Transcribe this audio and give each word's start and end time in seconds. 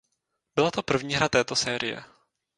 Byla 0.55 0.71
to 0.71 0.83
první 0.83 1.13
hra 1.13 1.29
této 1.29 1.55
série. 1.55 2.03